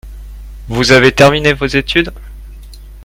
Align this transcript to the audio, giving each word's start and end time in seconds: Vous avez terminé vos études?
Vous 0.67 0.93
avez 0.93 1.11
terminé 1.11 1.53
vos 1.53 1.67
études? 1.67 2.11